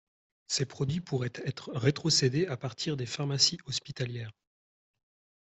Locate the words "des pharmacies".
2.97-3.59